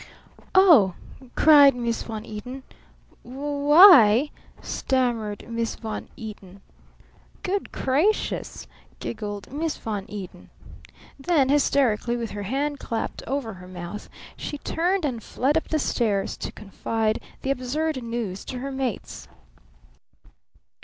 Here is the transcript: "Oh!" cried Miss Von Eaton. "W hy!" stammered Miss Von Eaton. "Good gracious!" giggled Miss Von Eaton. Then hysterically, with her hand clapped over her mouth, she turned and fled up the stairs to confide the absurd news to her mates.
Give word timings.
"Oh!" 0.55 0.95
cried 1.35 1.75
Miss 1.75 2.01
Von 2.01 2.25
Eaton. 2.25 2.63
"W 3.23 3.71
hy!" 3.71 4.31
stammered 4.59 5.47
Miss 5.47 5.75
Von 5.75 6.07
Eaton. 6.17 6.59
"Good 7.43 7.71
gracious!" 7.71 8.65
giggled 8.99 9.53
Miss 9.53 9.77
Von 9.77 10.05
Eaton. 10.09 10.49
Then 11.19 11.49
hysterically, 11.49 12.17
with 12.17 12.31
her 12.31 12.41
hand 12.41 12.79
clapped 12.79 13.21
over 13.27 13.53
her 13.53 13.67
mouth, 13.67 14.09
she 14.35 14.57
turned 14.57 15.05
and 15.05 15.21
fled 15.21 15.55
up 15.55 15.67
the 15.67 15.77
stairs 15.77 16.35
to 16.37 16.51
confide 16.51 17.21
the 17.43 17.51
absurd 17.51 18.01
news 18.03 18.43
to 18.45 18.57
her 18.57 18.71
mates. 18.71 19.27